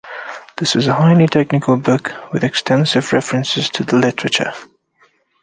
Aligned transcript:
This 0.57 0.75
is 0.75 0.87
a 0.87 0.95
highly 0.95 1.27
technical 1.27 1.77
book, 1.77 2.11
with 2.33 2.43
extensive 2.43 3.13
references 3.13 3.69
to 3.69 3.83
the 3.83 3.97
literature. 3.97 4.51